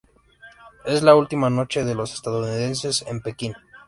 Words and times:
Es 0.83 1.03
la 1.03 1.13
última 1.13 1.51
noche 1.51 1.83
de 1.85 1.93
los 1.93 2.15
estadounidenses 2.15 3.05
en 3.07 3.21
Pekín. 3.21 3.53